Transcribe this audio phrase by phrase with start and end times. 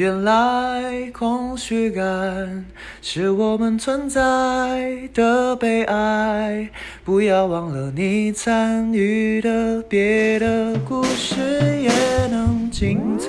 [0.00, 2.64] 原来空虚感
[3.02, 6.70] 是我们存在的悲哀。
[7.04, 11.36] 不要忘了你参与的别的故事
[11.82, 13.28] 也能精彩。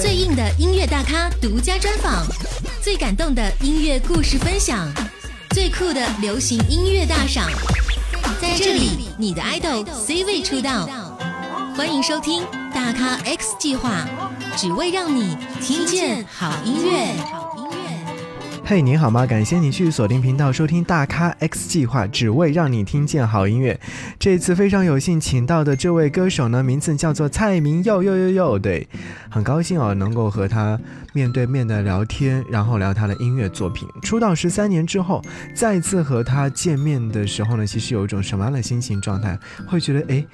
[0.00, 2.24] 最硬的音乐大咖独家专访，
[2.80, 4.90] 最感动的音乐故事分享，
[5.50, 7.50] 最酷的流行音乐大赏，
[8.40, 10.88] 在这里你的 idol C 位出道。
[11.76, 12.42] 欢迎收听
[12.72, 14.08] 大咖 X 计划，
[14.56, 17.12] 只为让你听见好音乐。
[18.64, 19.26] 嘿，你好吗？
[19.26, 23.78] 感谢你去锁定频道收听大咖 X 计划，只为让你听见好音乐。
[24.18, 28.58] 这次非常有幸请到的这位歌手呢，名字叫做蔡明佑佑佑佑。
[28.58, 28.88] 对，
[29.28, 30.78] 很高兴哦，能够和他
[31.12, 33.88] 面对面的聊天，然后聊他的音乐作品。
[34.02, 35.20] 出道十三年之后，
[35.52, 39.36] 再次和他见面的时候呢，其实有一种什么样的心情状态？
[39.66, 40.24] 会觉得哎。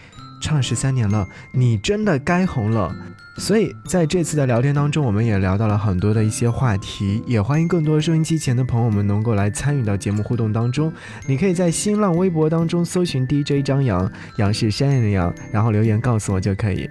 [0.41, 2.95] 唱十三年了，你真的该红了。
[3.37, 10.93] 所以在这次的聊天当中，我们也聊到了很多的一些话题，也欢迎更多收音机前的朋友们能够来参与到节目互动当中。
[11.27, 16.91] 你可以在新浪微博当中搜寻 DJ 张扬，杨是山羊的羊，然后留言告诉我就可以。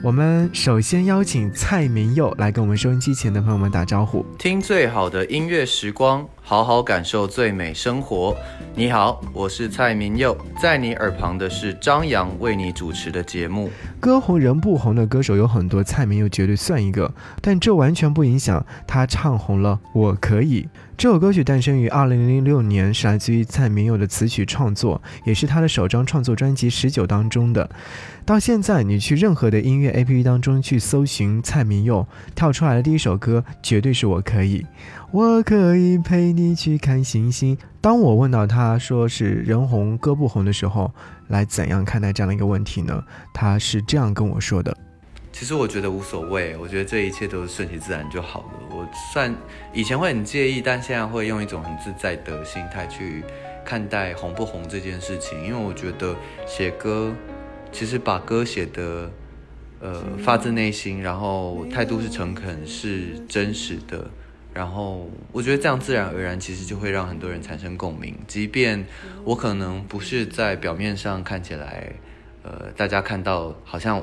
[0.00, 4.24] 我们首先邀请蔡明佑来跟我们收音机前的朋友们打招呼。
[4.38, 8.34] 听最好的音乐时光，好好感受最美生活。
[8.74, 13.70] 你好，我是蔡明佑，在你耳旁的是张扬为你主持的节目。
[14.00, 19.78] 歌红人不红的歌手有很多，蔡明佑绝对算一个，但这完全不影响他唱红了。
[19.92, 20.66] 我可以。
[20.96, 27.68] 这首歌曲诞生于二零零六年，是来自于蔡明佑的词曲创作，也是他的首张创作专辑《十九》当中的。
[28.24, 34.66] 到现在，你去任何的音乐 APP 当中去搜寻蔡明佑，跳出来的第一首歌绝对是我可以，
[35.10, 37.56] 我可以陪你去看星星。
[37.80, 40.92] 当我问到他说是人红歌不红的时候，
[41.28, 43.02] 来怎样看待这样的一个问题呢？
[43.32, 44.76] 他是这样跟我说的。
[45.32, 48.76] 其实我觉得无所谓，我觉得这一切都是顺其自然就好了。
[48.76, 49.34] 我算
[49.72, 53.22] 以前会很介意，但现在会用一种很自在的心态去
[53.64, 55.42] 看待红不红这件事情。
[55.42, 56.14] 因为我觉得
[56.46, 57.14] 写歌，
[57.72, 59.10] 其实把歌写的，
[59.80, 64.10] 呃，发自内心，然后态度是诚恳、是真实的，
[64.58, 68.12] 然后我觉得这样自然而然，其实就会让很多人产生共鸣。
[68.26, 68.84] 即便
[69.22, 71.92] 我可能不是在表面上看起来，
[72.42, 74.02] 呃，大家看到好像。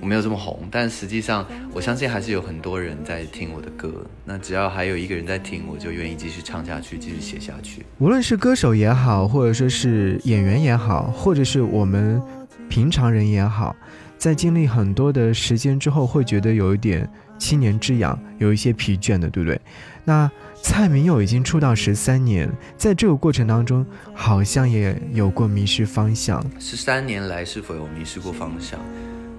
[0.00, 4.04] 我没有这么红，但实际上我相信还是有很多人在听我的歌。
[4.24, 7.86] 那只要还有一个人在听，我就愿意继续唱下去，继续写下去。
[8.00, 12.20] 无论是歌手也好，或者说是演员也好，或者是我们
[12.68, 13.74] 平常人也好，
[14.18, 19.60] 在经历很多的时间之后，会觉得有一点七年之痒，有一些疲倦的，对不对？
[20.04, 20.30] 那
[20.62, 23.84] 蔡明佑已经出道十三年，在这个过程当中，
[24.14, 26.44] 好像也有过迷失方向。
[26.58, 28.80] 十三年来是否有迷失过方向？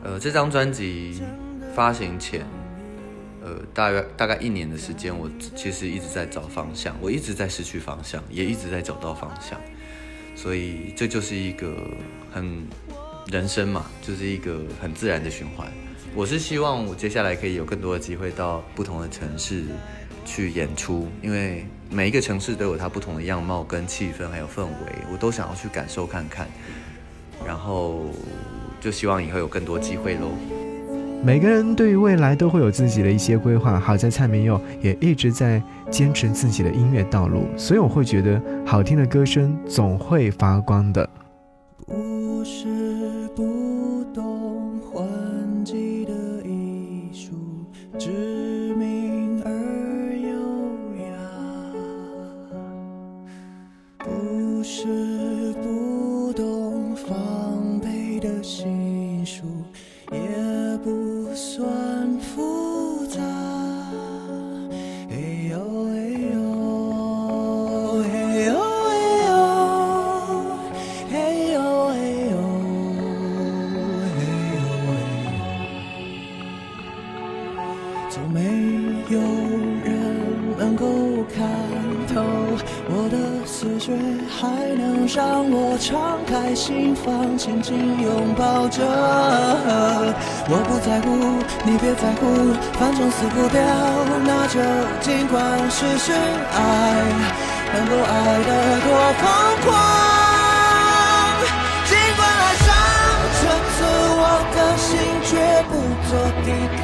[0.04, 1.22] 呃，这张专辑
[1.74, 2.46] 发行前，
[3.44, 9.60] 呃，大约大概一年的时间，我其实一直在找方向，我一直在失去方向，也一直在找到方向，
[10.36, 11.76] 所以这就是一个
[12.32, 12.68] 很
[13.32, 15.68] 人生嘛，就是一个很自然的循环。
[16.16, 19.66] 我是希望我接下来可以有更多的机会到不同的城市
[20.24, 24.70] 去演出，因为每一个城市都有它不同的样貌跟气氛还有氛围，
[25.12, 26.48] 我都想要去感受看看，
[27.46, 28.06] 然后。
[28.82, 30.30] 就希望以后有更多机会喽。
[31.24, 35.60] 每个人对于未来都会有自己的一些规划，好在蔡明佑也一直在
[35.90, 41.10] 坚持自己的音乐道路，所以我会觉得好听的歌声总会发光的。
[85.58, 88.84] 我敞开心房，紧紧拥抱着。
[90.52, 91.08] 我不在乎，
[91.64, 93.64] 你别在乎，反正死不掉，
[94.28, 94.60] 那就
[95.00, 95.40] 尽管
[95.72, 96.60] 试试爱，
[97.72, 98.52] 能够爱得
[98.84, 99.24] 多疯
[99.64, 99.72] 狂。
[101.88, 102.68] 尽管爱上
[103.40, 103.88] 层次
[104.20, 104.92] 我的心，
[105.24, 105.40] 绝
[105.72, 105.80] 不
[106.12, 106.52] 做抵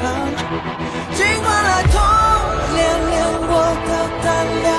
[1.12, 2.00] 尽管来痛
[2.72, 2.80] 连
[3.12, 3.20] 连
[3.52, 3.52] 我
[3.84, 3.90] 的
[4.24, 4.32] 胆
[4.64, 4.72] 量。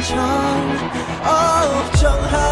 [0.00, 0.16] 长。
[1.24, 1.30] 哦，
[2.00, 2.45] 正好，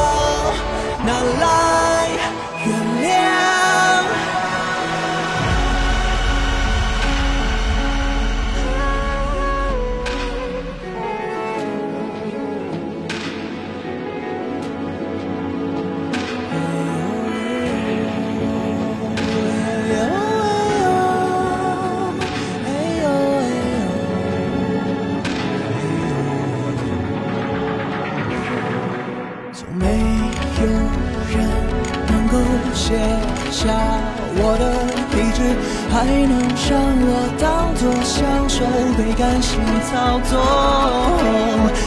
[36.05, 36.37] 谁能
[36.69, 37.09] 让我
[37.41, 38.61] 当作享受
[38.97, 39.56] 被感性
[39.89, 40.33] 操纵。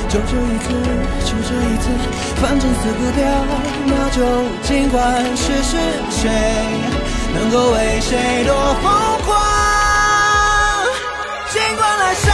[0.10, 0.66] 就这一次，
[1.24, 1.86] 就这一次，
[2.42, 3.22] 反正死不掉，
[3.86, 4.18] 那就
[4.64, 4.98] 尽管
[5.38, 5.78] 试试
[6.10, 6.20] 谁
[7.36, 8.86] 能够为谁多疯
[9.24, 9.30] 狂。
[11.52, 12.26] 尽管来伤，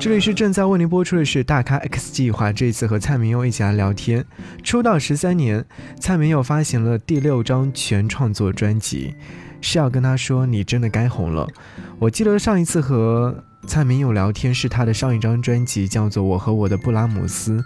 [0.00, 4.24] 这里是正在为您播出的是大咖 X 计划，这一次和蔡明佑一起来聊天。
[4.62, 5.64] 出道十三年，
[5.98, 9.12] 蔡明佑发行了第六张全创作专辑，
[9.60, 11.48] 是要跟他说你真的该红了。
[11.98, 17.56] 我记得上一次和蔡明佑聊天是他的上一张专辑叫做《我和我的布拉姆斯》，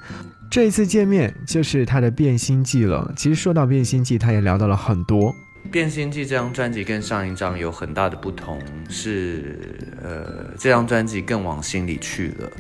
[0.51, 3.13] 这一次见面就是他的《变心记》了。
[3.15, 5.31] 其实说到《变心记》，他也聊到了很多。
[5.71, 8.61] 《变心记》这张专辑跟上一张有很大的不同，
[8.91, 9.59] 是
[10.03, 12.51] 呃，这张专辑更往心里去了。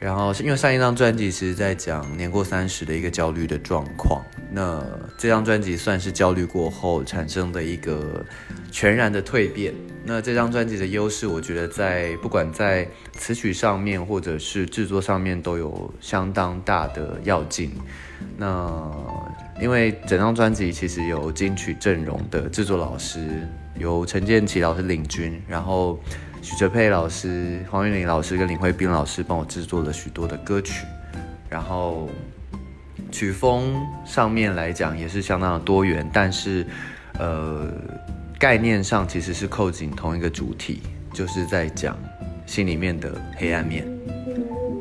[0.00, 4.20] 然后因为上一张专辑其实在讲年过三十的一个焦虑的状况，
[4.50, 4.84] 那
[5.16, 8.24] 这张专辑算是焦虑过后产生的一个
[8.72, 9.72] 全然的蜕变。
[10.04, 17.70] 那这张专辑的优势，我觉得在不管在词曲上面或者是制作上面都有相当大的要进。
[18.36, 18.90] 那
[19.62, 23.48] 因为整张专辑其实有金曲阵容的制作老师，
[23.78, 25.96] 由陈建奇老师领军，然后
[26.42, 30.84] 许哲佩老师、黄韵玲老师跟林慧斌老师帮我制作了许多的歌曲，
[31.48, 32.10] 然后
[33.12, 36.66] 曲风上面来讲也是相当的多元，但是
[37.20, 37.72] 呃
[38.40, 40.82] 概念上其实是扣紧同一个主题，
[41.12, 41.96] 就是在讲
[42.46, 43.86] 心里面的黑暗面。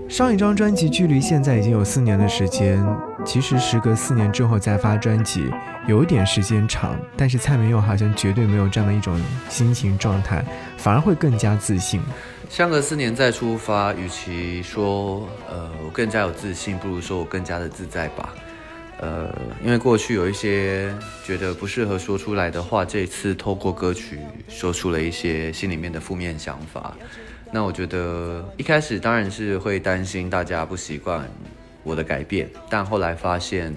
[0.10, 2.83] 上一张专辑距离现在已经有四年的时间，
[3.23, 5.50] 其实时隔四年之后再发专辑，
[5.88, 10.44] 有点时间长，但是蔡明佑好像绝对没有这样的一种心情状态，
[10.77, 12.01] 反而会更加自信。
[12.50, 18.33] 相隔四年再出发，与其说呃我更加有自信，不如说我更加的自在吧。
[19.00, 19.33] 呃，
[19.63, 26.94] 因为过去有一些觉得不适合说出来的话，这一次透过歌曲说出了一些心里面的负面想法。
[27.51, 31.28] 那我觉得一开始当然是会担心大家不习惯
[31.83, 33.76] 我的改变，但后来发现，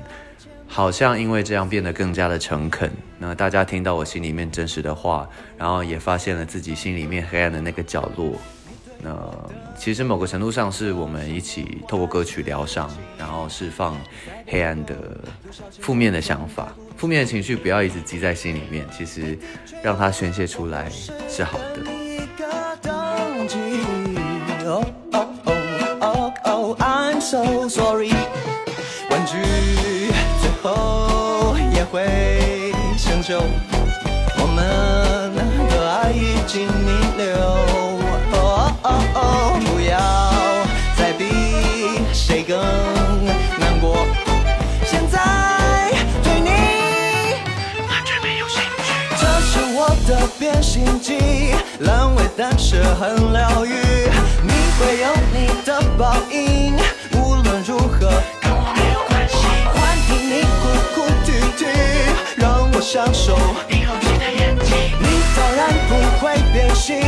[0.66, 2.90] 好像因为这样变得更加的诚恳。
[3.18, 8.38] 那大家听到我心里面真实的话，然后也发现了自己心里面黑暗的那个角落。
[9.02, 9.14] 那
[9.76, 14.00] 其实某个程度上是我们一起透过歌曲疗伤，然后释放
[14.46, 14.96] 黑暗的
[15.78, 18.87] 负面的想法、负面的情绪，不要一直积在心里面。
[18.90, 19.38] 其实
[19.82, 20.88] 让它宣泄出来
[21.28, 21.82] 是好的。
[27.25, 28.12] So sorry。
[29.09, 29.38] 玩具
[30.43, 33.40] 最后也会生锈，
[34.37, 35.35] 我们
[35.71, 37.25] 的爱已经弥留。
[38.37, 39.99] Oh oh oh，不要
[40.99, 41.25] 再比
[42.12, 42.59] 谁更
[43.59, 44.07] 难过。
[44.85, 45.19] 现在
[46.23, 46.50] 对你
[47.88, 48.93] 完全没有兴趣。
[49.19, 53.73] 这是我的变形记，烂尾但是很疗愈。
[54.43, 56.76] 你会有你的报应，
[57.75, 57.99] 如何
[58.40, 59.35] 跟我没有关系。
[59.75, 60.62] 欢迎你哭
[60.95, 61.28] 哭啼
[61.59, 61.66] 啼，
[62.37, 63.37] 让我享受
[63.69, 64.71] 你好奇的眼睛。
[65.00, 65.04] 你
[65.35, 67.02] 当然不会变心，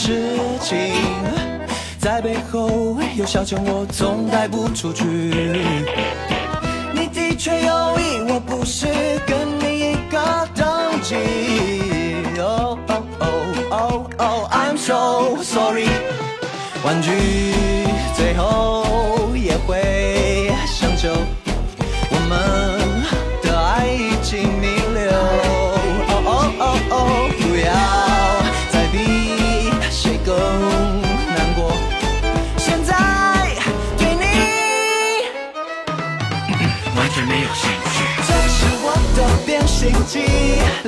[0.00, 0.94] 事情？
[1.98, 5.04] 在背后有小钱，我总带不出去。
[6.94, 8.86] 你的确有意，我不是
[9.26, 9.37] 个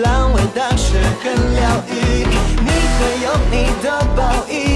[0.03, 1.93] 烂尾但是很疗愈。
[2.63, 4.70] 你会有你的报应，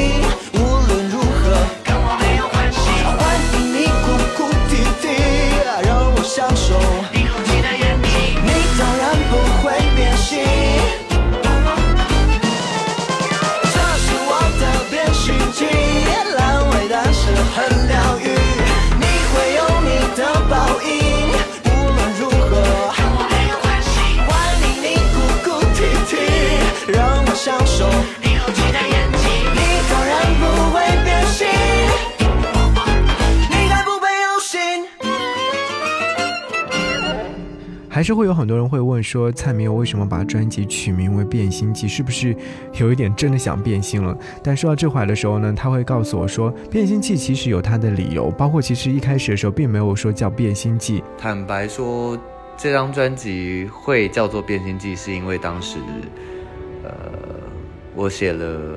[38.05, 41.89] 是会有很多人会问说，蔡明佑为什么把专辑取名为《变心记》？
[41.91, 42.37] 是不是
[42.75, 44.17] 有一点真的想变心了？
[44.43, 52.19] 但说到这块的时候呢，他会告诉我说，《变心记》其实有它的理由，包括其实一开始的时候并没有说叫《变心记》，坦白说，
[52.57, 55.79] 这张专辑会叫做《变心记》，是因为当时，
[56.83, 56.91] 呃，
[57.95, 58.77] 我写了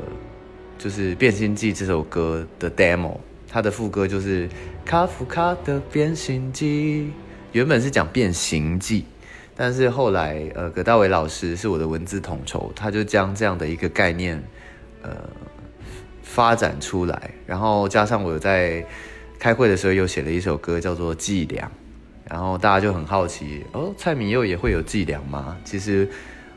[0.78, 3.18] 就是《变心记》这首歌的 demo，
[3.50, 4.48] 它的副歌就是
[4.86, 7.02] 卡夫卡的《变心记》，
[7.52, 9.06] 原本是讲变形记，
[9.60, 14.42] 但是后来呃，葛大为老师是我的文字统筹，他就将这样的一个概念，
[15.02, 15.10] 呃，
[16.22, 18.86] 发展出来，然后加上我在
[19.40, 21.66] 开会的时候又写了一首歌叫做《伎俩》，
[22.30, 25.58] 然后大家就很好奇，哦，蔡明佑也会有伎俩吗？
[25.66, 26.08] 其实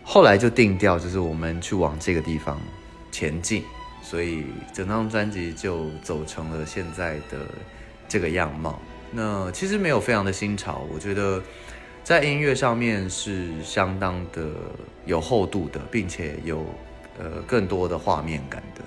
[0.05, 2.61] 后来就定调，就是我们去往这个地方
[3.11, 3.65] 前进，
[4.03, 7.47] 所以整张专辑就走成了现在的
[8.07, 8.79] 这个样貌。
[9.11, 11.43] 那其实没有非常的新潮，我觉得
[12.03, 14.49] 在音乐上面是相当的
[15.07, 16.65] 有厚度的，并且有
[17.19, 18.83] 呃更多的画面感的。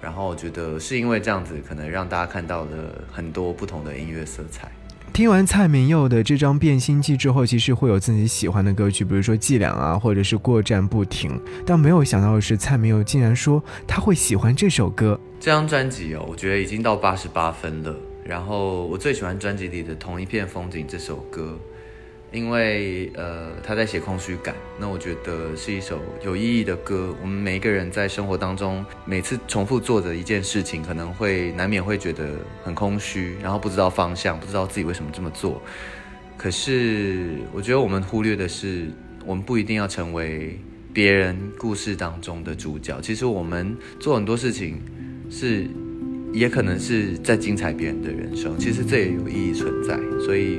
[0.00, 4.68] 然后我觉得是因为这样子，可能让大家看到了很多不同的音乐色彩。
[5.12, 11.30] 听完蔡明佑的这张《变心记》之后，其实会有自己喜欢的歌曲，比如说《伎俩》啊，或者是《过站不停》。
[11.66, 15.20] 但没有想到的是，蔡明佑竟然说他会喜欢这首歌。
[15.38, 17.94] 这张专辑哦，我觉得已经到八十八分了。
[18.24, 21.58] 然后我最喜欢专辑里的《同一片风景》这首歌，
[22.32, 27.14] 因为呃他在写空虚感，那我觉得是一首有意义的歌。
[27.20, 32.30] 我们每一个人在生活当中，每次重复做着一件事情，可能会难免会觉得
[32.64, 35.60] 很空虚，然后不知道方向，不知道自己为什么这么做。
[36.36, 38.86] 可是我觉得我们忽略的是，
[39.26, 40.58] 我们不一定要成为
[40.92, 43.00] 别人故事当中的主角。
[43.00, 44.80] 其实我们做很多事情
[45.30, 45.66] 是。
[46.34, 50.58] 也可能是在精彩别人的人生，其实这也有意义存在，所以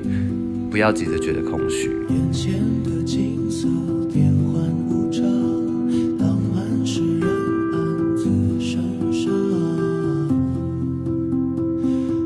[0.74, 1.92] 不要急着觉得空虚。
[2.10, 3.68] 眼前的景色
[4.12, 4.56] 变幻
[4.90, 5.22] 无常，
[6.18, 8.24] 浪漫使人暗自
[8.60, 8.82] 神
[9.14, 9.32] 伤。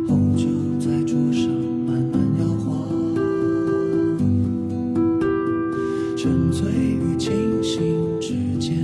[0.08, 0.46] 红酒
[0.80, 1.50] 在桌上
[1.86, 2.88] 慢慢摇晃，
[6.16, 7.84] 沉醉与清醒
[8.22, 8.34] 之
[8.66, 8.78] 间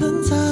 [0.00, 0.49] 存在。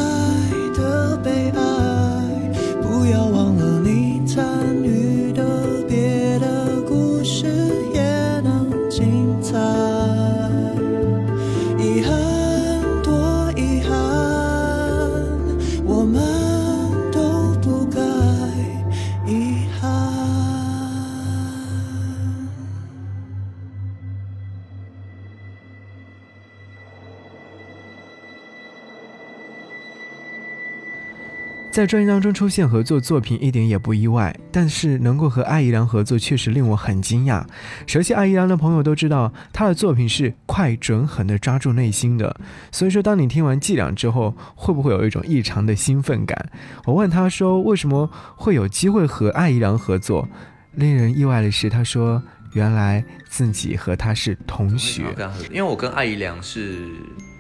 [31.79, 37.45] 在专辑当中出现合作作品一点也不意外，但是能够和艾怡良合作确实令我很惊讶。
[37.87, 42.35] 熟悉艾怡良的朋友都知道，他的作品是快、准、狠的抓住内心的。
[42.73, 46.51] 所以说，当你听完《伎俩》之后，会不会有一种异常的兴奋感？
[46.85, 50.29] 我问他说，为什么会有机会和艾怡良合作？
[50.75, 52.21] 令人意外的是，他说
[52.55, 55.05] 原来自己和他是同学。
[55.49, 56.89] 因为我跟艾怡良是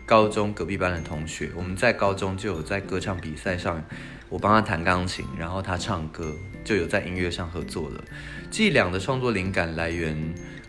[0.06, 3.82] 高中隔壁班的同学，我们在高中就有在歌唱比赛上，
[4.28, 8.04] 我帮他弹钢琴，然后他唱歌，就有在音乐上合作了。
[8.50, 10.16] 伎俩的创作灵感来源，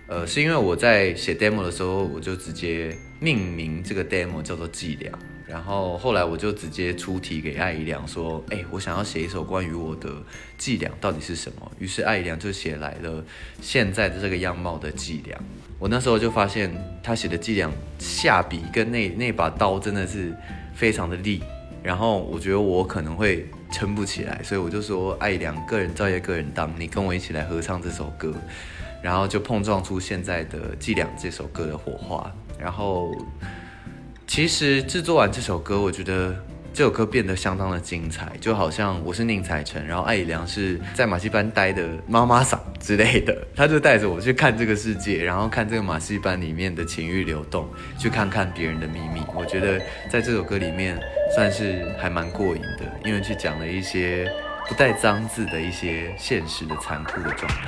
[0.08, 5.12] 呃，是因为我在写 demo 的时候，我就直接命名这个 demo 叫做伎俩，
[5.46, 10.10] 然后后来我就直接出题给艾怡良说，哎，我想要写一首关于我的
[10.58, 13.24] 伎俩到底是什么，于是艾怡良就写来了
[13.62, 15.38] 现在的这个样貌的伎俩。
[15.78, 16.70] 我那时候就发现
[17.02, 20.36] 他写的伎俩下笔跟那那把刀真的是
[20.74, 21.42] 非常的利，
[21.90, 28.32] 然后我觉得我可能会撑不起来，所以我就说艾良个人造业个人当，你跟我一起来合唱这首歌，
[29.02, 32.32] 然后就碰撞出现在的伎俩这首歌的火花。
[32.60, 33.12] 然后
[34.28, 36.36] 其实制作完这首歌，我觉得
[36.72, 49.22] 这首歌变得相当的精彩，就好像我是宁采臣，然后艾怡良是在马戏班待的妈妈桑之类的， 他就带着我去看这个世界，然后看这个马戏班里面的情欲流动，去看看别人的秘密。
[49.36, 51.00] 我觉得在这首歌里面
[51.36, 54.32] 算是还蛮过瘾的，因为去讲了一些
[54.68, 57.68] 不带脏字的一些现实的残酷的状态。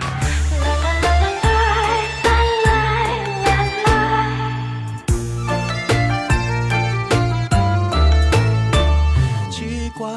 [9.50, 10.10] 奇怪，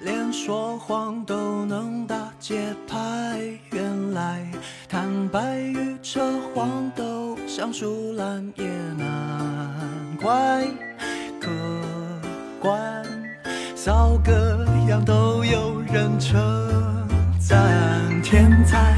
[0.00, 2.98] 连说谎都能打节拍。
[4.12, 4.46] 来
[4.88, 6.20] 坦白与扯
[6.54, 8.64] 谎都像树懒，也
[8.98, 10.66] 难怪。
[11.40, 11.50] 客
[12.60, 13.04] 观，
[13.74, 16.38] 骚个样都有人称
[17.38, 17.60] 赞。
[18.22, 18.94] 天才，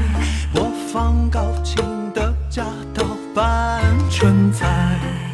[0.53, 5.24] 播放高清的假盗版春菜。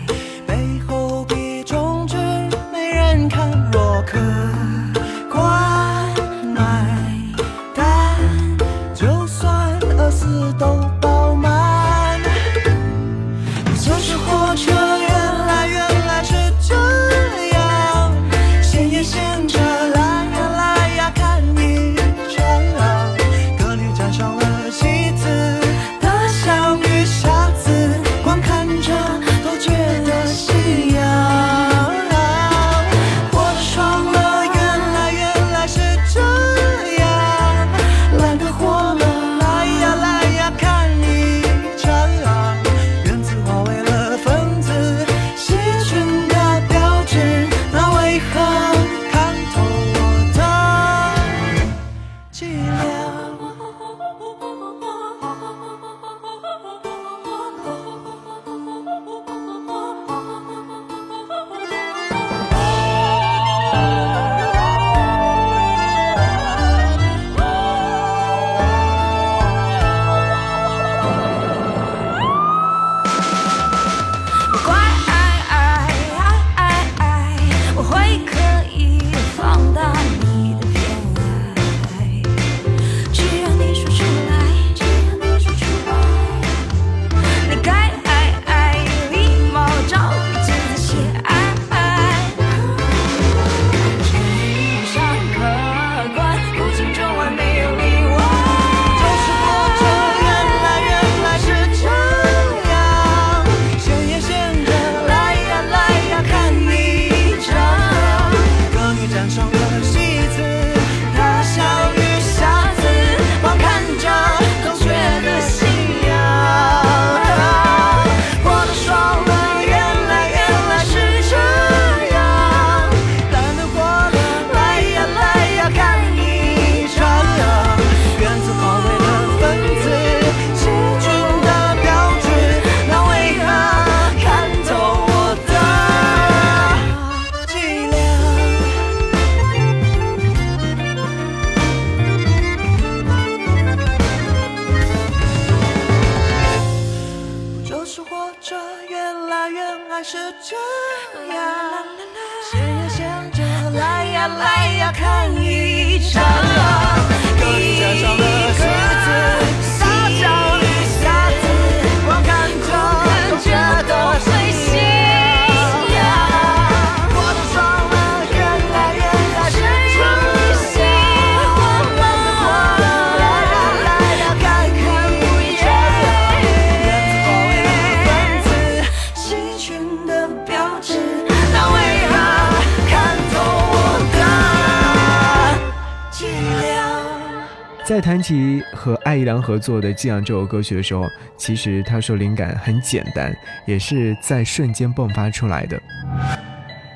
[187.92, 193.36] 在谈起和艾怡良合作的《寄养》这首歌曲的时候，其实他说灵感很简单，
[193.68, 195.78] 也是在瞬间迸发出来的。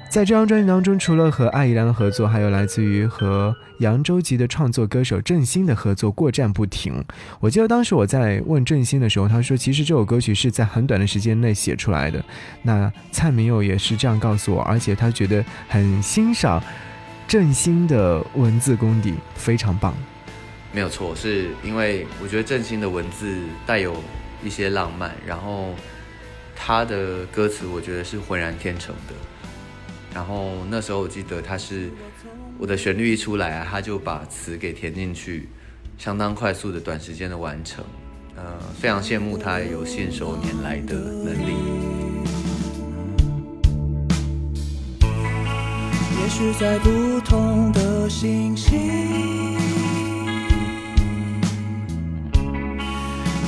[0.08, 7.04] 在这张专辑当中，除了和艾怡良的合作，还有来自于和扬州籍的创作歌手郑兴的合作过站不停。
[7.42, 12.24] 我记得当时我在问郑兴的时候，他说其实这首歌曲是在很短的时间内写出来的。
[12.62, 16.64] 那蔡明佑也是这样告诉我，而且他觉得很欣赏
[17.28, 19.94] 郑兴的文字功底，非常棒。
[20.76, 23.34] 没有错，是因为我觉得郑兴的文字
[23.66, 23.96] 带有
[24.44, 25.74] 一些浪漫，然后
[26.54, 29.14] 他的歌词我觉得是浑然天成的。
[30.14, 31.90] 然后那时候我记得他是
[32.58, 35.48] 我的旋律一出来啊，他就把词给填进去，
[35.98, 37.82] 相当快速的短时间的完成。
[38.36, 38.44] 呃，
[38.78, 41.56] 非常羡慕他有信手拈来的能力。
[46.20, 48.76] 也许在不同的星系，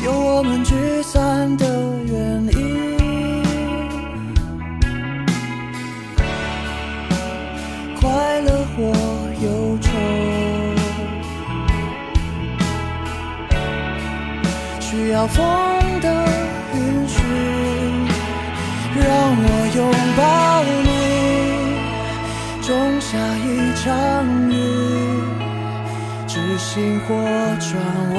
[0.07, 1.65] 有我们聚散的
[2.05, 2.15] 原
[2.55, 2.57] 因。
[7.99, 8.83] 快乐或
[9.43, 9.89] 忧愁，
[14.79, 15.45] 需要风
[15.99, 16.07] 的
[16.73, 17.19] 允许，
[18.95, 19.05] 让
[19.43, 20.23] 我拥抱
[20.87, 20.87] 你。
[22.61, 23.85] 种下一场
[24.49, 24.55] 雨，
[26.27, 27.07] 执行或
[27.59, 27.69] 转
[28.15, 28.17] 弯，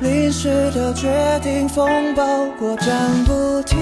[0.00, 1.08] 临时的决
[1.42, 2.22] 定，风暴
[2.58, 3.76] 过战不停，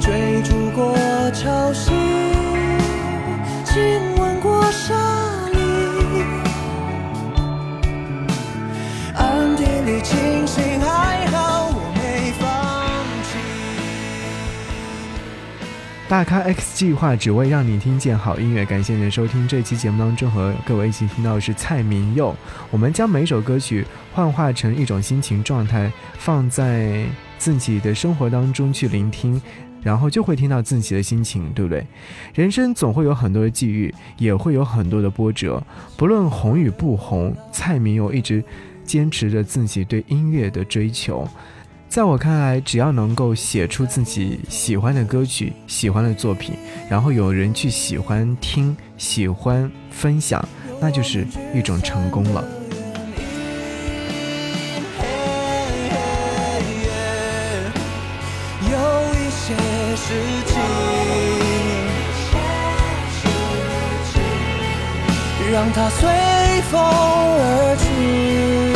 [0.00, 0.94] 追逐过
[1.32, 1.90] 潮汐，
[3.64, 3.76] 亲
[4.16, 4.94] 吻过沙
[5.52, 5.58] 砾，
[9.16, 10.77] 暗地里清醒
[16.08, 19.46] 大咖 X 计划只为让你听见好音乐，感谢你的收听。
[19.46, 22.34] 这期节目当中和各位一起听到的是蔡明佑。
[22.70, 27.04] 我们将每首歌曲幻化成一种心情状态，放在
[27.36, 29.38] 自己的生活当中去聆听，
[29.82, 31.86] 然后就会听到自己的心情，对不对？
[32.34, 35.62] 人生总会有很多的际遇，也会有很多的波折，
[35.98, 38.42] 不论红与不红，蔡明佑一直
[38.82, 41.28] 坚持着自己对音乐的追求。
[41.88, 46.54] 在我看来，只要能够写出自己喜欢的歌曲、喜欢的作品，
[46.88, 50.46] 然后有人去喜欢听、喜欢分享，
[50.80, 52.44] 那就是一种成功了。
[58.62, 58.68] 有
[59.14, 59.56] 一些
[59.96, 60.14] 事
[60.46, 60.60] 情，
[65.50, 66.08] 让它随
[66.70, 68.67] 风而去。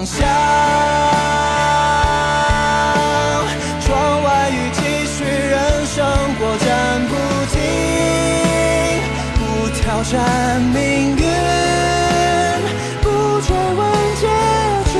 [0.00, 0.26] 方向。
[3.80, 6.02] 窗外雨继续，人生
[6.38, 6.66] 过站
[7.06, 7.14] 不
[7.52, 7.60] 停，
[9.34, 9.40] 不
[9.76, 10.18] 挑战
[10.72, 11.24] 命运，
[13.02, 13.06] 不
[13.42, 13.80] 追问
[14.16, 14.26] 结
[14.90, 14.94] 局。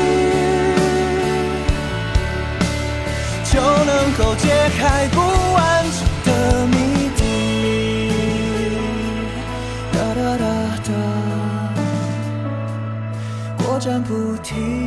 [3.50, 4.44] 就能够解
[4.78, 5.18] 开不
[5.54, 5.58] 完
[6.24, 6.76] 整的谜
[7.16, 7.20] 底。
[9.94, 10.44] 哒哒哒
[10.84, 10.90] 哒，
[13.64, 14.79] 过站，不停。